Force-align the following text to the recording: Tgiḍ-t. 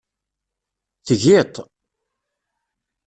Tgiḍ-t. 1.05 1.55